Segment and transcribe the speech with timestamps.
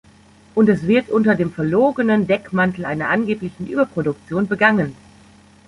[0.55, 4.95] Und es wird unter dem verlogenen Deckmantel einer angeblichen Überproduktion begangen.